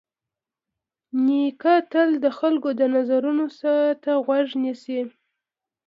[1.25, 3.45] نیکه تل د خلکو د نظرونو
[4.03, 4.99] ته غوږ نیسي.